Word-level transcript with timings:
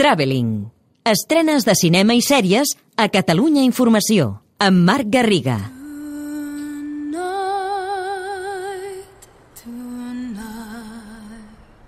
Traveling. 0.00 0.70
Estrenes 1.04 1.66
de 1.68 1.74
cinema 1.76 2.14
i 2.16 2.22
sèries 2.24 2.70
a 2.96 3.10
Catalunya 3.12 3.66
Informació, 3.68 4.30
amb 4.56 4.80
Marc 4.88 5.12
Garriga. 5.12 5.58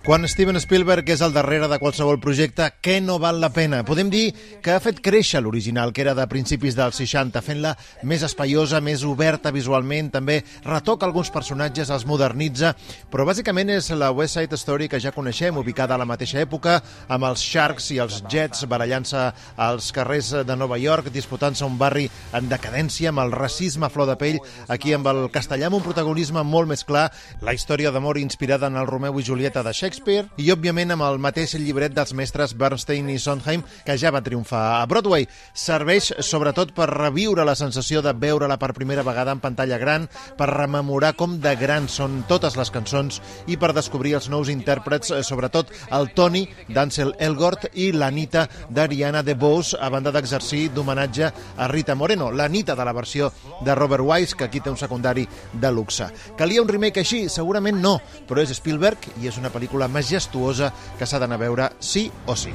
Quan 0.03 0.27
Steven 0.27 0.59
Spielberg 0.59 1.07
és 1.15 1.21
al 1.23 1.31
darrere 1.31 1.69
de 1.71 1.77
qualsevol 1.79 2.17
projecte, 2.19 2.65
què 2.83 2.97
no 2.99 3.21
val 3.23 3.37
la 3.39 3.53
pena? 3.55 3.85
Podem 3.87 4.09
dir 4.11 4.33
que 4.59 4.73
ha 4.75 4.81
fet 4.83 4.97
créixer 4.99 5.39
l'original, 5.39 5.93
que 5.95 6.03
era 6.03 6.17
de 6.19 6.25
principis 6.27 6.75
dels 6.75 6.97
60, 6.99 7.39
fent-la 7.39 7.71
més 8.11 8.25
espaiosa, 8.27 8.81
més 8.83 9.05
oberta 9.07 9.53
visualment, 9.55 10.09
també 10.11 10.41
retoca 10.65 11.07
alguns 11.07 11.31
personatges, 11.31 11.93
els 11.95 12.03
modernitza, 12.11 12.73
però 13.13 13.23
bàsicament 13.29 13.71
és 13.77 13.93
la 13.95 14.09
West 14.11 14.41
Side 14.41 14.59
Story 14.59 14.89
que 14.91 14.99
ja 14.99 15.13
coneixem, 15.15 15.61
ubicada 15.63 15.95
a 15.95 16.01
la 16.03 16.09
mateixa 16.11 16.43
època, 16.43 16.81
amb 17.07 17.31
els 17.31 17.47
Sharks 17.47 17.93
i 17.95 18.01
els 18.03 18.25
Jets 18.27 18.67
barallant-se 18.67 19.23
als 19.55 19.93
carrers 19.95 20.33
de 20.43 20.59
Nova 20.59 20.81
York, 20.83 21.13
disputant-se 21.15 21.63
un 21.63 21.79
barri 21.79 22.09
en 22.35 22.51
decadència, 22.51 23.15
amb 23.15 23.23
el 23.23 23.31
racisme 23.39 23.87
a 23.87 23.93
flor 23.95 24.11
de 24.11 24.19
pell, 24.19 24.43
aquí 24.67 24.99
amb 24.99 25.07
el 25.15 25.29
castellà 25.31 25.71
amb 25.71 25.79
un 25.79 25.87
protagonisme 25.87 26.43
molt 26.43 26.75
més 26.75 26.83
clar, 26.91 27.07
la 27.39 27.55
història 27.55 27.95
d'amor 27.95 28.19
inspirada 28.19 28.67
en 28.67 28.83
el 28.83 28.91
Romeu 28.91 29.23
i 29.23 29.31
Julieta 29.31 29.63
de 29.63 29.71
Shakespeare, 29.71 29.92
Shakespeare 29.93 30.31
i, 30.41 30.49
òbviament, 30.53 30.95
amb 30.95 31.05
el 31.05 31.19
mateix 31.21 31.53
llibret 31.61 31.93
dels 31.93 32.15
mestres 32.17 32.55
Bernstein 32.57 33.11
i 33.13 33.19
Sondheim, 33.21 33.63
que 33.85 33.97
ja 34.01 34.13
va 34.15 34.23
triomfar 34.25 34.63
a 34.79 34.87
Broadway. 34.89 35.27
Serveix, 35.53 36.09
sobretot, 36.25 36.73
per 36.73 36.89
reviure 36.89 37.45
la 37.45 37.55
sensació 37.59 38.01
de 38.03 38.15
veure-la 38.17 38.57
per 38.61 38.73
primera 38.73 39.05
vegada 39.05 39.35
en 39.37 39.43
pantalla 39.45 39.79
gran, 39.79 40.09
per 40.39 40.49
rememorar 40.49 41.13
com 41.19 41.37
de 41.43 41.53
grans 41.61 41.99
són 42.01 42.23
totes 42.31 42.57
les 42.57 42.73
cançons 42.73 43.21
i 43.53 43.59
per 43.61 43.75
descobrir 43.77 44.17
els 44.17 44.31
nous 44.33 44.49
intèrprets, 44.53 45.13
eh, 45.13 45.21
sobretot 45.27 45.73
el 45.93 46.09
Tony 46.17 46.47
d'Ansel 46.73 47.13
Elgort 47.21 47.69
i 47.75 47.91
l'Anita 47.93 48.47
d'Ariana 48.71 49.23
DeBose, 49.23 49.77
a 49.77 49.91
banda 49.93 50.13
d'exercir 50.15 50.71
d'homenatge 50.73 51.33
a 51.57 51.69
Rita 51.69 51.95
Moreno, 51.95 52.31
l'Anita 52.33 52.77
de 52.79 52.89
la 52.89 52.97
versió 52.97 53.33
de 53.61 53.75
Robert 53.75 54.05
Wise, 54.07 54.37
que 54.37 54.49
aquí 54.49 54.61
té 54.61 54.73
un 54.73 54.81
secundari 54.81 55.29
de 55.53 55.73
luxe. 55.73 56.09
Calia 56.39 56.65
un 56.65 56.71
remake 56.71 57.05
així? 57.05 57.27
Segurament 57.29 57.81
no, 57.83 57.99
però 58.29 58.41
és 58.41 58.57
Spielberg 58.57 59.11
i 59.21 59.29
és 59.29 59.37
una 59.41 59.53
pel·lícula 59.53 59.82
pel·lícula 59.83 59.89
majestuosa 59.89 60.73
que 60.99 61.07
s'ha 61.07 61.19
d'anar 61.19 61.41
a 61.41 61.45
veure 61.47 61.71
sí 61.81 62.11
o 62.27 62.37
sí. 62.37 62.55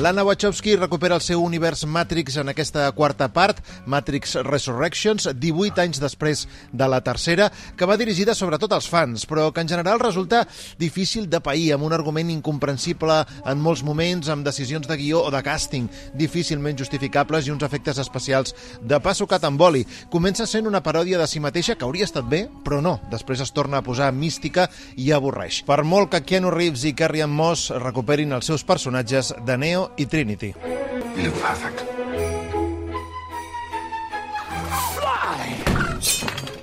L'Anna 0.00 0.22
Wachowski 0.24 0.78
recupera 0.78 1.18
el 1.18 1.20
seu 1.20 1.42
univers 1.44 1.82
Matrix 1.84 2.38
en 2.40 2.48
aquesta 2.48 2.86
quarta 2.96 3.26
part, 3.28 3.58
Matrix 3.84 4.32
Resurrections, 4.46 5.26
18 5.36 5.82
anys 5.82 5.98
després 6.00 6.46
de 6.72 6.86
la 6.88 7.02
tercera, 7.04 7.50
que 7.76 7.84
va 7.84 7.98
dirigida 8.00 8.32
sobretot 8.32 8.72
als 8.72 8.88
fans, 8.88 9.26
però 9.28 9.50
que 9.52 9.60
en 9.60 9.68
general 9.68 10.00
resulta 10.00 10.46
difícil 10.80 11.26
de 11.28 11.42
pair, 11.44 11.74
amb 11.74 11.84
un 11.84 11.92
argument 11.92 12.30
incomprensible 12.32 13.18
en 13.44 13.60
molts 13.60 13.82
moments, 13.84 14.30
amb 14.32 14.46
decisions 14.46 14.88
de 14.88 14.96
guió 14.96 15.20
o 15.20 15.34
de 15.34 15.42
càsting 15.44 15.90
difícilment 16.16 16.80
justificables 16.80 17.44
i 17.44 17.52
uns 17.52 17.68
efectes 17.68 18.00
especials 18.00 18.56
de 18.80 19.02
pa 19.04 19.12
sucat 19.12 19.44
amb 19.44 19.60
oli. 19.60 19.84
Comença 20.08 20.48
sent 20.48 20.64
una 20.64 20.80
paròdia 20.80 21.20
de 21.20 21.28
si 21.28 21.44
mateixa 21.44 21.76
que 21.76 21.84
hauria 21.84 22.08
estat 22.08 22.24
bé, 22.24 22.46
però 22.64 22.80
no. 22.80 22.96
Després 23.12 23.44
es 23.44 23.52
torna 23.52 23.82
a 23.82 23.84
posar 23.84 24.08
mística 24.16 24.70
i 24.96 25.12
avorreix. 25.12 25.60
Per 25.68 25.82
molt 25.84 26.14
que 26.16 26.24
Keanu 26.24 26.56
Reeves 26.56 26.88
i 26.88 26.96
Carrie 26.96 27.28
Ann 27.28 27.36
Moss 27.36 27.68
recuperin 27.84 28.32
els 28.32 28.48
seus 28.48 28.64
personatges 28.64 29.34
de 29.44 29.60
Neo 29.60 29.89
i 29.96 30.04
Trinity. 30.06 30.54
You 31.16 31.30
perfect. 31.32 31.89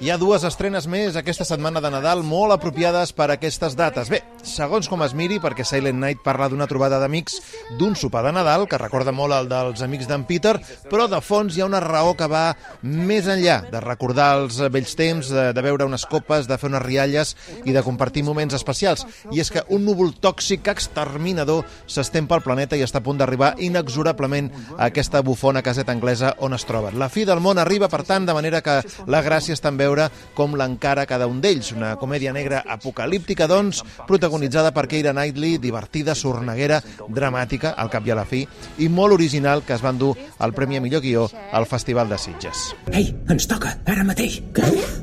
Hi 0.08 0.12
ha 0.14 0.16
dues 0.16 0.46
estrenes 0.48 0.86
més 0.88 1.18
aquesta 1.20 1.44
setmana 1.44 1.82
de 1.84 1.90
Nadal 1.92 2.22
molt 2.24 2.54
apropiades 2.56 3.10
per 3.12 3.26
a 3.26 3.34
aquestes 3.34 3.74
dates. 3.76 4.08
Bé, 4.08 4.22
segons 4.40 4.88
com 4.88 5.02
es 5.04 5.12
miri, 5.12 5.36
perquè 5.44 5.66
Silent 5.68 5.98
Night 6.00 6.22
parla 6.24 6.48
d'una 6.48 6.64
trobada 6.72 6.96
d'amics 7.02 7.42
d'un 7.76 7.92
sopar 8.00 8.22
de 8.24 8.32
Nadal, 8.32 8.64
que 8.72 8.80
recorda 8.80 9.12
molt 9.12 9.36
el 9.36 9.50
dels 9.52 9.84
amics 9.84 10.08
d'en 10.08 10.24
Peter, 10.30 10.54
però 10.88 11.10
de 11.12 11.20
fons 11.20 11.58
hi 11.58 11.60
ha 11.60 11.68
una 11.68 11.82
raó 11.84 12.14
que 12.16 12.30
va 12.32 12.44
més 12.88 13.28
enllà 13.28 13.58
de 13.68 13.82
recordar 13.84 14.30
els 14.38 14.62
vells 14.72 14.94
temps, 14.96 15.28
de, 15.28 15.50
de 15.52 15.66
beure 15.66 15.90
unes 15.90 16.08
copes, 16.08 16.48
de 16.48 16.56
fer 16.56 16.72
unes 16.72 16.86
rialles 16.86 17.36
i 17.66 17.76
de 17.76 17.84
compartir 17.84 18.24
moments 18.24 18.56
especials. 18.56 19.04
I 19.36 19.44
és 19.44 19.52
que 19.52 19.66
un 19.76 19.84
núvol 19.84 20.16
tòxic 20.24 20.72
exterminador 20.72 21.68
s'estén 21.84 22.32
pel 22.32 22.46
planeta 22.48 22.80
i 22.80 22.86
està 22.88 23.04
a 23.04 23.08
punt 23.10 23.20
d'arribar 23.20 23.58
inexorablement 23.60 24.54
a 24.78 24.88
aquesta 24.88 25.20
bufona 25.20 25.66
caseta 25.68 25.92
anglesa 25.92 26.38
on 26.40 26.56
es 26.56 26.64
troba. 26.64 26.96
La 26.96 27.12
fi 27.12 27.28
del 27.28 27.44
món 27.44 27.60
arriba, 27.60 27.92
per 27.92 28.06
tant, 28.08 28.24
de 28.24 28.40
manera 28.40 28.64
que 28.64 28.80
la 29.12 29.24
gràcia 29.28 29.60
està 29.60 29.76
en 29.76 29.84
veure 29.84 29.97
com 30.38 30.56
l'encara 30.60 31.08
cada 31.10 31.28
un 31.30 31.42
d'ells. 31.44 31.74
Una 31.76 31.96
comèdia 32.00 32.34
negra 32.36 32.64
apocalíptica, 32.78 33.48
doncs, 33.50 33.84
protagonitzada 34.10 34.74
per 34.76 34.88
Keira 34.92 35.16
Knightley, 35.16 35.58
divertida, 35.64 36.16
sorneguera, 36.16 36.82
dramàtica, 37.08 37.74
al 37.78 37.92
cap 37.94 38.08
i 38.08 38.14
a 38.14 38.20
la 38.20 38.28
fi, 38.28 38.46
i 38.84 38.90
molt 38.90 39.18
original, 39.18 39.66
que 39.66 39.76
es 39.78 39.86
van 39.86 40.00
dur 40.02 40.14
el 40.40 40.56
Premi 40.58 40.78
a 40.78 40.84
Millor 40.86 41.06
Guió 41.06 41.28
al 41.52 41.70
Festival 41.70 42.10
de 42.10 42.22
Sitges. 42.22 42.72
Ei, 42.94 43.12
ens 43.30 43.50
toca, 43.50 43.78
ara 43.86 44.08
mateix. 44.08 44.42
Vull 44.58 44.97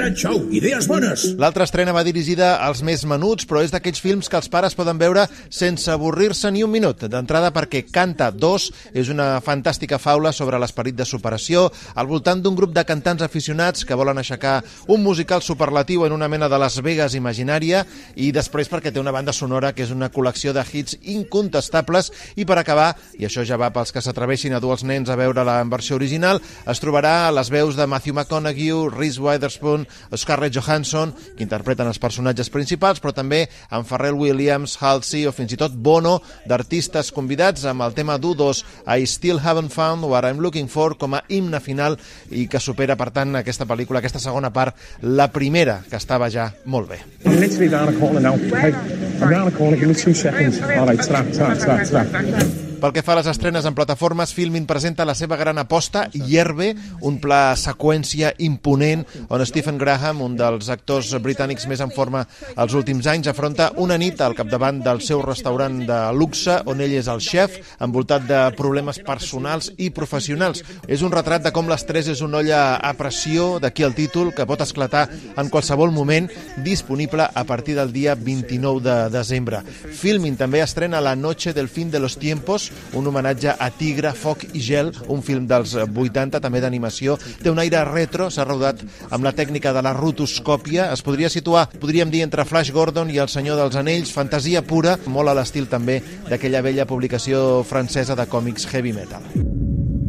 gran 0.00 0.16
show, 0.16 0.38
idees 0.48 0.86
bones! 0.88 1.26
L'altra 1.36 1.66
estrena 1.66 1.92
va 1.92 2.00
dirigida 2.06 2.54
als 2.64 2.80
més 2.80 3.02
menuts, 3.04 3.44
però 3.44 3.60
és 3.60 3.72
d'aquells 3.72 4.00
films 4.00 4.30
que 4.32 4.38
els 4.38 4.48
pares 4.48 4.72
poden 4.72 4.96
veure 4.96 5.26
sense 5.52 5.90
avorrir-se 5.92 6.48
ni 6.54 6.62
un 6.64 6.72
minut. 6.72 7.02
D'entrada 7.12 7.50
perquè 7.52 7.82
Canta 7.92 8.30
2 8.32 8.68
és 8.96 9.10
una 9.12 9.42
fantàstica 9.44 9.98
faula 10.00 10.32
sobre 10.32 10.56
l'esperit 10.56 10.96
de 10.96 11.04
superació 11.04 11.66
al 12.00 12.08
voltant 12.08 12.40
d'un 12.40 12.56
grup 12.56 12.72
de 12.72 12.84
cantants 12.88 13.26
aficionats 13.26 13.84
que 13.84 13.98
volen 13.98 14.22
aixecar 14.22 14.62
un 14.88 15.04
musical 15.04 15.44
superlatiu 15.44 16.06
en 16.06 16.16
una 16.16 16.30
mena 16.32 16.48
de 16.48 16.62
Las 16.62 16.80
Vegas 16.80 17.18
imaginària 17.18 17.84
i 18.16 18.30
després 18.32 18.72
perquè 18.72 18.94
té 18.94 19.04
una 19.04 19.12
banda 19.12 19.36
sonora 19.36 19.74
que 19.76 19.84
és 19.84 19.92
una 19.92 20.08
col·lecció 20.08 20.56
de 20.56 20.64
hits 20.64 20.96
incontestables 21.12 22.08
i 22.40 22.48
per 22.48 22.56
acabar, 22.56 22.94
i 23.20 23.28
això 23.28 23.44
ja 23.44 23.60
va 23.60 23.68
pels 23.74 23.92
que 23.92 24.00
s'atreveixin 24.00 24.56
a 24.56 24.64
dur 24.64 24.72
els 24.78 24.86
nens 24.88 25.12
a 25.12 25.20
veure 25.20 25.44
la 25.44 25.60
versió 25.68 26.00
original, 26.00 26.40
es 26.64 26.80
trobarà 26.80 27.28
les 27.36 27.52
veus 27.52 27.76
de 27.76 27.84
Matthew 27.84 28.16
McConaughey, 28.16 28.72
Reese 28.96 29.20
Witherspoon, 29.20 29.89
Scarlett 30.16 30.54
Johansson, 30.56 31.14
que 31.36 31.44
interpreten 31.46 31.88
els 31.90 32.00
personatges 32.02 32.50
principals, 32.52 33.00
però 33.00 33.14
també 33.16 33.44
en 33.70 33.86
Pharrell 33.88 34.18
Williams, 34.18 34.76
Halsey 34.80 35.26
o 35.28 35.34
fins 35.34 35.54
i 35.54 35.60
tot 35.60 35.74
Bono, 35.74 36.18
d'artistes 36.48 37.12
convidats 37.16 37.66
amb 37.68 37.86
el 37.86 37.96
tema 37.96 38.18
d'U2 38.20 38.62
I 38.86 39.06
Still 39.06 39.40
Haven't 39.42 39.74
Found 39.74 40.06
What 40.08 40.28
I'm 40.28 40.40
Looking 40.40 40.70
For 40.70 40.96
com 41.00 41.16
a 41.18 41.24
himne 41.28 41.60
final 41.64 41.98
i 42.30 42.46
que 42.50 42.60
supera, 42.62 42.96
per 43.00 43.10
tant, 43.14 43.36
aquesta 43.40 43.68
pel·lícula, 43.68 44.00
aquesta 44.00 44.22
segona 44.22 44.52
part, 44.54 44.76
la 45.02 45.30
primera, 45.32 45.80
que 45.88 45.98
estava 46.00 46.30
ja 46.30 46.50
molt 46.64 46.90
bé. 46.90 47.02
Literally 47.24 47.68
down 47.68 47.88
a 47.88 47.98
corner 47.98 48.22
now. 48.22 48.36
Hey, 48.36 48.72
I'm 49.20 49.30
down 49.30 49.48
a 49.48 49.50
corner, 49.52 49.76
give 49.76 49.88
me 49.88 49.94
two 49.94 50.14
seconds. 50.14 50.60
All 50.62 50.86
right, 50.86 51.00
tra, 51.00 51.24
tra, 51.32 51.54
tra, 51.56 51.84
tra. 51.84 52.69
Pel 52.80 52.94
que 52.96 53.02
fa 53.04 53.12
a 53.12 53.18
les 53.18 53.26
estrenes 53.28 53.66
en 53.68 53.74
plataformes, 53.76 54.30
Filmin 54.32 54.64
presenta 54.64 55.04
la 55.04 55.12
seva 55.12 55.36
gran 55.36 55.58
aposta, 55.60 56.06
Hierbe, 56.14 56.70
un 57.04 57.18
pla 57.20 57.52
seqüència 57.60 58.30
imponent 58.40 59.02
on 59.28 59.42
Stephen 59.44 59.76
Graham, 59.76 60.22
un 60.24 60.38
dels 60.38 60.70
actors 60.72 61.10
britànics 61.20 61.66
més 61.68 61.82
en 61.84 61.92
forma 61.92 62.22
els 62.56 62.76
últims 62.78 63.04
anys, 63.10 63.28
afronta 63.28 63.66
una 63.84 63.98
nit 64.00 64.22
al 64.24 64.32
capdavant 64.38 64.78
del 64.80 65.02
seu 65.04 65.20
restaurant 65.20 65.76
de 65.84 65.98
luxe, 66.16 66.56
on 66.72 66.80
ell 66.80 66.94
és 66.96 67.10
el 67.12 67.20
xef, 67.20 67.58
envoltat 67.84 68.24
de 68.30 68.40
problemes 68.56 69.02
personals 69.04 69.68
i 69.76 69.90
professionals. 69.92 70.64
És 70.88 71.04
un 71.04 71.12
retrat 71.12 71.44
de 71.44 71.52
com 71.52 71.68
l'estrès 71.68 72.08
és 72.08 72.24
una 72.24 72.40
olla 72.40 72.62
a 72.80 72.94
pressió, 72.96 73.58
d'aquí 73.60 73.84
el 73.84 73.96
títol, 73.98 74.32
que 74.32 74.48
pot 74.48 74.64
esclatar 74.64 75.04
en 75.36 75.52
qualsevol 75.52 75.92
moment, 75.92 76.30
disponible 76.64 77.28
a 77.28 77.44
partir 77.44 77.76
del 77.76 77.92
dia 77.92 78.16
29 78.16 78.80
de 78.88 78.98
desembre. 79.12 79.60
Filmin 79.68 80.40
també 80.40 80.64
estrena 80.64 81.04
La 81.04 81.16
noche 81.16 81.52
del 81.52 81.68
fin 81.68 81.90
de 81.92 82.00
los 82.00 82.16
tiempos, 82.16 82.69
un 82.93 83.07
homenatge 83.07 83.55
a 83.57 83.69
Tigre, 83.73 84.13
Foc 84.13 84.45
i 84.53 84.61
Gel, 84.61 84.91
un 85.11 85.23
film 85.25 85.47
dels 85.49 85.75
80, 85.75 86.39
també 86.43 86.61
d'animació. 86.61 87.17
Té 87.41 87.49
un 87.51 87.59
aire 87.59 87.83
retro, 87.89 88.29
s'ha 88.29 88.45
rodat 88.45 88.83
amb 89.09 89.25
la 89.25 89.33
tècnica 89.35 89.73
de 89.73 89.83
la 89.85 89.93
rotoscòpia. 89.97 90.91
Es 90.93 91.03
podria 91.05 91.29
situar, 91.29 91.67
podríem 91.81 92.11
dir, 92.13 92.23
entre 92.25 92.45
Flash 92.45 92.71
Gordon 92.71 93.09
i 93.09 93.19
El 93.21 93.31
senyor 93.31 93.57
dels 93.59 93.75
anells, 93.79 94.13
fantasia 94.13 94.61
pura, 94.61 94.97
molt 95.07 95.31
a 95.31 95.35
l'estil 95.37 95.67
també 95.71 96.01
d'aquella 96.29 96.63
vella 96.65 96.85
publicació 96.85 97.63
francesa 97.63 98.15
de 98.15 98.27
còmics 98.29 98.69
heavy 98.71 98.93
metal. 98.93 99.23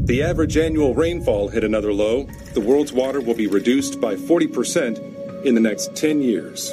The 0.06 0.22
average 0.22 0.56
annual 0.56 0.94
rainfall 0.94 1.48
hit 1.48 1.64
another 1.64 1.92
low. 1.92 2.28
The 2.54 2.60
world's 2.60 2.92
water 2.92 3.20
will 3.20 3.34
be 3.34 3.48
reduced 3.48 4.00
by 4.00 4.14
40% 4.14 5.02
in 5.44 5.54
the 5.54 5.60
next 5.60 5.96
10 5.96 6.22
years. 6.22 6.72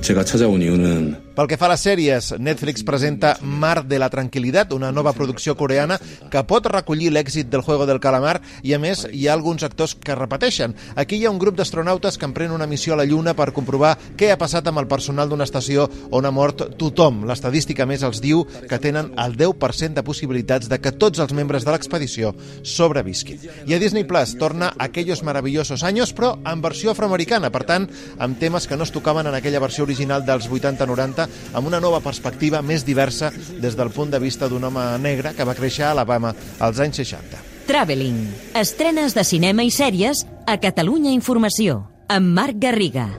제가 0.00 0.24
찾아온 0.24 0.62
이유는 0.62 1.16
pel 1.31 1.47
que 1.47 1.55
fa 1.55 1.69
a 1.69 1.71
les 1.71 1.83
sèries, 1.85 2.25
Netflix 2.43 2.83
presenta 2.83 3.37
Mar 3.39 3.85
de 3.87 3.95
la 4.01 4.09
Tranquilitat, 4.11 4.73
una 4.75 4.89
nova 4.91 5.13
producció 5.15 5.53
coreana 5.55 5.95
que 6.29 6.41
pot 6.43 6.65
recollir 6.67 7.07
l'èxit 7.15 7.47
del 7.47 7.63
Juego 7.63 7.85
del 7.87 8.01
Calamar 8.03 8.41
i, 8.67 8.73
a 8.75 8.79
més, 8.83 9.05
hi 9.15 9.29
ha 9.29 9.35
alguns 9.37 9.63
actors 9.63 9.93
que 9.95 10.17
repeteixen. 10.17 10.75
Aquí 10.99 11.15
hi 11.15 11.23
ha 11.25 11.31
un 11.31 11.39
grup 11.39 11.55
d'astronautes 11.55 12.17
que 12.19 12.27
emprèn 12.27 12.51
una 12.51 12.67
missió 12.67 12.93
a 12.93 12.97
la 12.99 13.05
Lluna 13.07 13.31
per 13.37 13.53
comprovar 13.55 13.93
què 14.19 14.33
ha 14.33 14.39
passat 14.41 14.67
amb 14.67 14.81
el 14.83 14.89
personal 14.91 15.31
d'una 15.31 15.47
estació 15.47 15.85
on 16.11 16.27
ha 16.27 16.33
mort 16.35 16.65
tothom. 16.75 17.23
L'estadística 17.29 17.87
més 17.87 18.03
els 18.03 18.19
diu 18.19 18.43
que 18.67 18.81
tenen 18.83 19.13
el 19.15 19.37
10% 19.39 19.95
de 19.95 20.03
possibilitats 20.03 20.67
de 20.67 20.81
que 20.83 20.91
tots 20.91 21.23
els 21.23 21.31
membres 21.31 21.63
de 21.63 21.71
l'expedició 21.71 22.33
sobrevisquin. 22.61 23.39
I 23.71 23.77
a 23.77 23.79
Disney 23.79 24.03
Plus 24.03 24.35
torna 24.35 24.73
Aquellos 24.81 25.23
maravillosos 25.23 25.83
años, 25.87 26.11
però 26.11 26.35
en 26.43 26.59
versió 26.59 26.91
afroamericana, 26.91 27.55
per 27.55 27.63
tant, 27.63 27.87
amb 28.19 28.35
temes 28.41 28.67
que 28.67 28.75
no 28.75 28.83
es 28.83 28.91
tocaven 28.91 29.31
en 29.31 29.39
aquella 29.39 29.63
versió 29.63 29.87
original 29.87 30.25
dels 30.27 30.51
80-90 30.51 31.20
Atlanta 31.21 31.57
amb 31.57 31.67
una 31.67 31.79
nova 31.79 31.99
perspectiva 32.01 32.61
més 32.61 32.85
diversa 32.85 33.31
des 33.61 33.75
del 33.75 33.91
punt 33.91 34.11
de 34.11 34.19
vista 34.19 34.49
d'un 34.49 34.63
home 34.63 34.85
negre 34.99 35.33
que 35.35 35.45
va 35.45 35.55
créixer 35.55 35.85
a 35.85 35.91
Alabama 35.91 36.33
als 36.59 36.79
anys 36.79 37.01
60. 37.03 37.43
Traveling. 37.67 38.25
Estrenes 38.55 39.15
de 39.15 39.23
cinema 39.23 39.63
i 39.63 39.71
sèries 39.71 40.25
a 40.45 40.57
Catalunya 40.59 41.11
Informació 41.11 41.85
amb 42.11 42.33
Marc 42.35 42.59
Garriga. 42.59 43.09